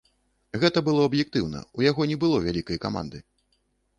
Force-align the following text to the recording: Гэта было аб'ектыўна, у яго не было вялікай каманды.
Гэта 0.63 0.81
было 0.87 1.03
аб'ектыўна, 1.09 1.59
у 1.79 1.85
яго 1.89 2.09
не 2.11 2.17
было 2.23 2.37
вялікай 2.47 2.77
каманды. 2.87 3.21